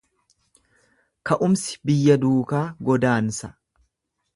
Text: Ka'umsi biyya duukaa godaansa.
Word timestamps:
Ka'umsi 1.29 1.71
biyya 1.85 2.15
duukaa 2.25 2.67
godaansa. 2.87 3.57